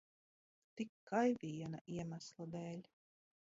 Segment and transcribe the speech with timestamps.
[0.79, 2.83] Tikai viena iemesla dēļ.